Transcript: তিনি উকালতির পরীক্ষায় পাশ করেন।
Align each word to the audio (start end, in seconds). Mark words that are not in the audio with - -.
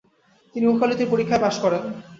তিনি 0.55 0.65
উকালতির 0.67 1.11
পরীক্ষায় 1.11 1.43
পাশ 1.43 1.55
করেন। 1.63 1.83